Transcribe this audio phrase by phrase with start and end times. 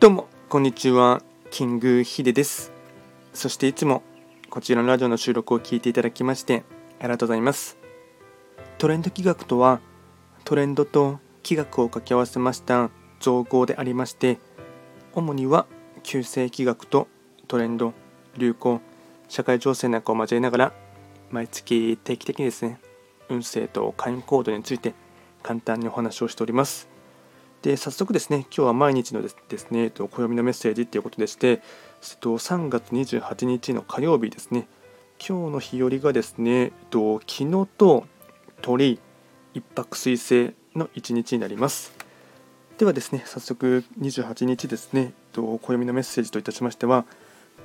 [0.00, 2.72] どうもこんにちは、キングヒデです。
[3.34, 4.02] そしていつも
[4.48, 6.64] こちらのラジオの収録を聞いていただきまして
[7.00, 7.76] ありがとうございます。
[8.78, 9.80] トレンド企画とは、
[10.46, 12.88] トレンドと企画を掛け合わせました
[13.20, 14.38] 造語でありまして、
[15.12, 15.66] 主には
[16.02, 17.06] 旧世企画と
[17.46, 17.92] トレンド、
[18.38, 18.80] 流行、
[19.28, 20.72] 社会情勢なんかを交えながら、
[21.30, 22.80] 毎月定期的にですね、
[23.28, 24.94] 運勢と会員行動について
[25.42, 26.89] 簡単にお話をしております。
[27.62, 31.60] で早速ですね、今日は毎日のですね、えっと暦のメッセージということでして、えっ
[32.18, 34.66] と3月28日の火曜日ですね、
[35.18, 38.06] 今日の日和がですね、えっと昨日と
[38.62, 38.98] 鳥、
[39.52, 41.92] 一泊水星の一日になります。
[42.78, 47.04] ではですね、早速28日ですね、と暦のメッセージといたしましては、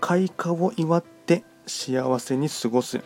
[0.00, 3.00] 開花を祝って幸せに過ごす。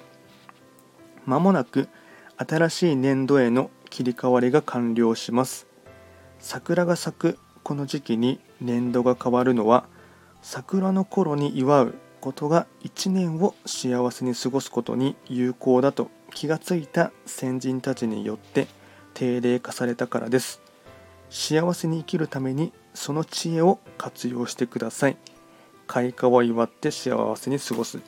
[1.26, 1.90] まもなく
[2.38, 5.67] 新しい年度への切り替わりが完了します。
[6.38, 9.84] 桜が咲くこの時期に年度が変わるのは
[10.42, 18.66] 桜の頃に祝うことが1年を幸せに過ごすことに有効だと気がついた先人たちによって
[19.14, 20.60] 定例化されたからです。
[21.30, 25.16] 幸せに生きるためにその知恵を活用してください。
[25.86, 28.00] 開花を祝って幸せに過ごす。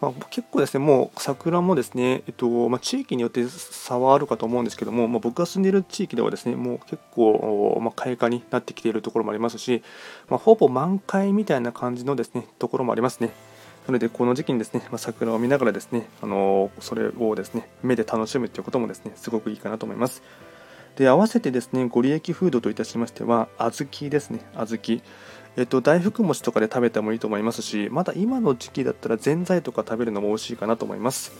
[0.00, 9.82] まあ、結構ですね、もう桜もですね、えっとまあ、地域によって差はあるかと思うんですけども、まあ、僕が住んでいる地域ではですね、もう結構、ま、開花になってきているところもありますし、
[10.28, 13.30] ま、ほぼ満開みたいな感じのですねところもありますね。
[13.86, 20.22] なので、この時期にですね、ま、桜を見ながらですね、あのそれをですね、目で楽しむということもですね、すごくいいかなと思います。
[20.96, 25.02] で、合わせてですね、ご利益フードといたしましては、小豆ですね、小豆。
[25.56, 31.32] えっと、大福餅とかで食べてもいいと思いますし、まだ今の時期だったらぜんざいとか食べるのも美味しいかなと思います。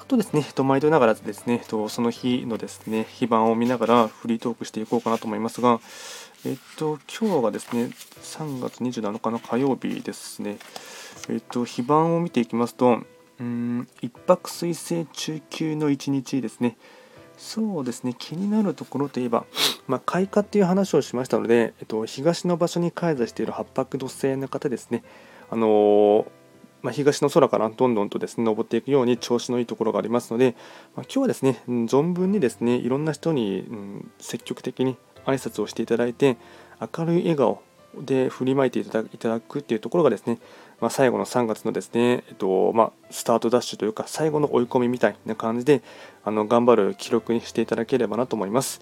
[0.00, 5.80] あとですね、えっと、毎度ながらですね、えっと、その日のですね、非番を見ながらフリートークしていこうかなと思いますが、
[6.44, 7.90] えっと、今日がですね、
[8.22, 10.58] 3月27日の火曜日ですね。
[11.28, 13.02] えっと、非番を見ていきますと、
[13.40, 16.76] うん、一泊水星中級の一日ですね。
[17.38, 18.14] そうですね。
[18.18, 19.46] 気になるところといえば、
[19.86, 25.04] まあ、開花っていう話をしましたので、えっと、東の場所に開座している八白土星の方ですね、
[25.48, 26.26] あのー、
[26.82, 30.56] まあ、東の空からどんどんとですね登っていくように調子のいいところがありますので、
[30.94, 36.36] まあ、今日はですね、存分にですねいろんな人に、うん、積極的に挨拶をしていただいて
[36.80, 37.62] 明るい笑顔
[37.94, 40.38] で振りまいていただくっていうところがですね、
[40.80, 45.82] まあ、最後の3月のですね、えっとまあ、スタートダッシュというか最後の追い込みみたいな感じで
[46.24, 48.80] あの頑張る記録にしていただければなと思います。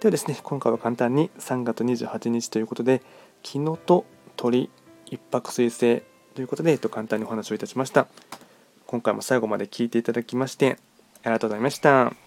[0.00, 3.00] ではですね、今回は簡単に3月28日ということで、
[3.42, 4.04] 昨日と
[4.36, 4.68] 鳥
[5.06, 6.02] 一泊水星
[6.34, 8.06] ということで、えっと、簡単にお話をいたしました。
[8.86, 10.76] 今回も最後まで聞いていただきまして、
[11.22, 12.25] ありがとうございました。